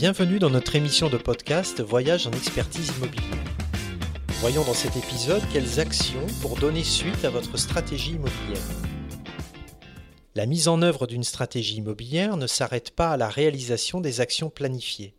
[0.00, 3.44] Bienvenue dans notre émission de podcast Voyage en expertise immobilière.
[4.34, 8.62] Voyons dans cet épisode quelles actions pour donner suite à votre stratégie immobilière.
[10.36, 14.50] La mise en œuvre d'une stratégie immobilière ne s'arrête pas à la réalisation des actions
[14.50, 15.14] planifiées.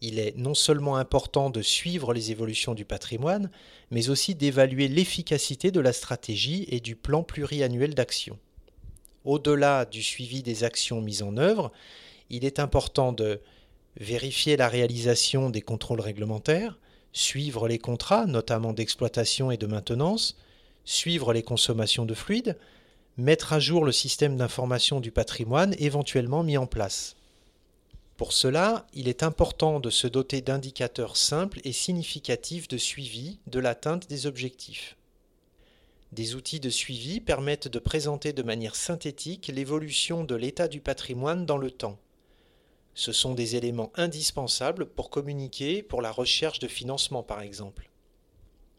[0.00, 3.50] Il est non seulement important de suivre les évolutions du patrimoine,
[3.90, 8.38] mais aussi d'évaluer l'efficacité de la stratégie et du plan pluriannuel d'action.
[9.26, 11.72] Au-delà du suivi des actions mises en œuvre,
[12.30, 13.42] il est important de
[13.96, 16.78] vérifier la réalisation des contrôles réglementaires,
[17.12, 20.36] suivre les contrats, notamment d'exploitation et de maintenance,
[20.84, 22.58] suivre les consommations de fluides,
[23.16, 27.14] mettre à jour le système d'information du patrimoine éventuellement mis en place.
[28.16, 33.58] Pour cela, il est important de se doter d'indicateurs simples et significatifs de suivi de
[33.58, 34.96] l'atteinte des objectifs.
[36.12, 41.44] Des outils de suivi permettent de présenter de manière synthétique l'évolution de l'état du patrimoine
[41.44, 41.98] dans le temps.
[42.94, 47.90] Ce sont des éléments indispensables pour communiquer pour la recherche de financement par exemple.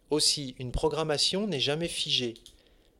[0.10, 2.36] Aussi, une programmation n'est jamais figée.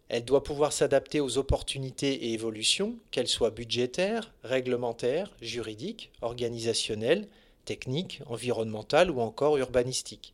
[0.10, 7.28] Elle doit pouvoir s'adapter aux opportunités et évolutions, qu'elles soient budgétaires, réglementaires, juridiques, organisationnelles,
[7.64, 10.34] techniques, environnementales ou encore urbanistiques.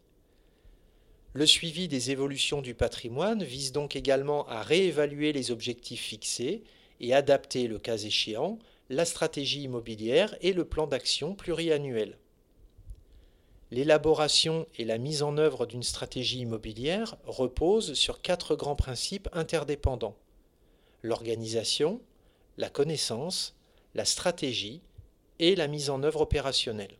[1.33, 6.63] Le suivi des évolutions du patrimoine vise donc également à réévaluer les objectifs fixés
[6.99, 8.59] et adapter, le cas échéant,
[8.91, 12.17] la stratégie immobilière et le plan d'action pluriannuel.
[13.71, 20.17] L'élaboration et la mise en œuvre d'une stratégie immobilière reposent sur quatre grands principes interdépendants.
[21.03, 22.01] L'organisation,
[22.57, 23.55] la connaissance,
[23.95, 24.81] la stratégie
[25.39, 26.97] et la mise en œuvre opérationnelle.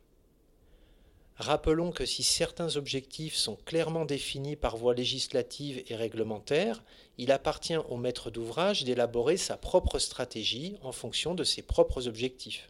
[1.41, 6.83] Rappelons que si certains objectifs sont clairement définis par voie législative et réglementaire,
[7.17, 12.69] il appartient au maître d'ouvrage d'élaborer sa propre stratégie en fonction de ses propres objectifs.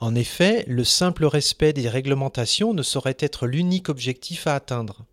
[0.00, 5.04] En effet, le simple respect des réglementations ne saurait être l'unique objectif à atteindre.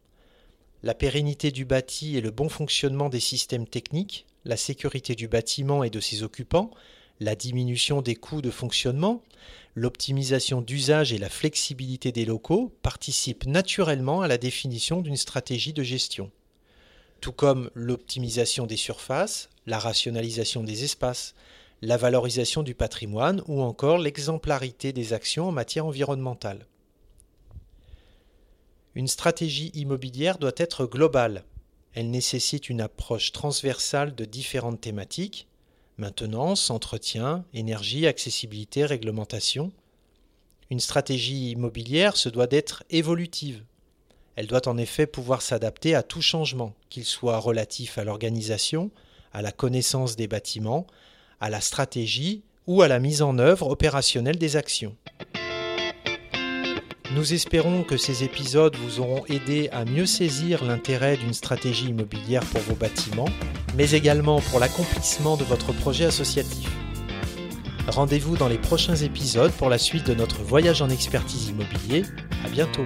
[0.81, 5.83] La pérennité du bâti et le bon fonctionnement des systèmes techniques, la sécurité du bâtiment
[5.83, 6.71] et de ses occupants,
[7.21, 9.21] la diminution des coûts de fonctionnement,
[9.75, 15.83] l'optimisation d'usage et la flexibilité des locaux participent naturellement à la définition d'une stratégie de
[15.83, 16.31] gestion,
[17.21, 21.35] tout comme l'optimisation des surfaces, la rationalisation des espaces,
[21.83, 26.65] la valorisation du patrimoine ou encore l'exemplarité des actions en matière environnementale.
[28.95, 31.43] Une stratégie immobilière doit être globale.
[31.93, 35.47] Elle nécessite une approche transversale de différentes thématiques,
[36.01, 39.71] maintenance, entretien, énergie, accessibilité, réglementation.
[40.69, 43.63] Une stratégie immobilière se doit d'être évolutive.
[44.35, 48.89] Elle doit en effet pouvoir s'adapter à tout changement, qu'il soit relatif à l'organisation,
[49.31, 50.87] à la connaissance des bâtiments,
[51.39, 54.95] à la stratégie ou à la mise en œuvre opérationnelle des actions.
[57.13, 62.43] Nous espérons que ces épisodes vous auront aidé à mieux saisir l'intérêt d'une stratégie immobilière
[62.45, 63.27] pour vos bâtiments,
[63.75, 66.69] mais également pour l'accomplissement de votre projet associatif.
[67.89, 72.03] Rendez-vous dans les prochains épisodes pour la suite de notre voyage en expertise immobilier.
[72.45, 72.85] À bientôt.